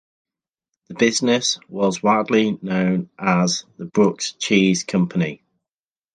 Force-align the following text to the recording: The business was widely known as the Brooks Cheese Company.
The 0.87 0.95
business 0.95 1.59
was 1.69 2.01
widely 2.01 2.57
known 2.63 3.11
as 3.19 3.65
the 3.77 3.85
Brooks 3.85 4.31
Cheese 4.39 4.83
Company. 4.83 5.43